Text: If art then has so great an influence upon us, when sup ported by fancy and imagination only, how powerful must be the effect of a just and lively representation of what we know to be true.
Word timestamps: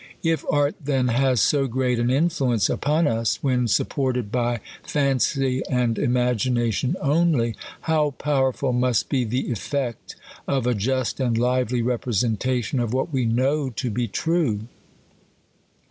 If 0.23 0.43
art 0.49 0.73
then 0.83 1.09
has 1.09 1.41
so 1.41 1.67
great 1.67 1.99
an 1.99 2.09
influence 2.09 2.71
upon 2.71 3.05
us, 3.05 3.35
when 3.43 3.67
sup 3.67 3.89
ported 3.89 4.31
by 4.31 4.59
fancy 4.81 5.61
and 5.69 5.99
imagination 5.99 6.95
only, 6.99 7.55
how 7.81 8.09
powerful 8.17 8.73
must 8.73 9.09
be 9.09 9.23
the 9.25 9.51
effect 9.51 10.15
of 10.47 10.65
a 10.65 10.73
just 10.73 11.19
and 11.19 11.37
lively 11.37 11.83
representation 11.83 12.79
of 12.79 12.93
what 12.95 13.13
we 13.13 13.25
know 13.25 13.69
to 13.69 13.91
be 13.91 14.07
true. 14.07 14.61